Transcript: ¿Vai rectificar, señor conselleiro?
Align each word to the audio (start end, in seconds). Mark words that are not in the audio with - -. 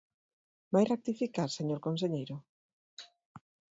¿Vai 0.73 0.83
rectificar, 0.93 1.49
señor 1.57 1.79
conselleiro? 1.87 2.35